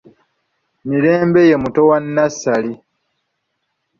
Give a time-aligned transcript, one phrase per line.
[0.87, 2.73] Mirembe ye muto wa Nassali.